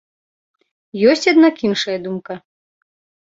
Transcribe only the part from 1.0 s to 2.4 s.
Ёсць аднак іншая думка.